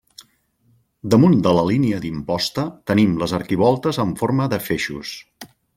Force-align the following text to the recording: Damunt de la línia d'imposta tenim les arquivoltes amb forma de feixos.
Damunt 1.13 1.35
de 1.47 1.51
la 1.57 1.65
línia 1.67 2.01
d'imposta 2.07 2.65
tenim 2.93 3.15
les 3.25 3.39
arquivoltes 3.41 4.05
amb 4.07 4.23
forma 4.25 4.53
de 4.55 4.65
feixos. 4.71 5.17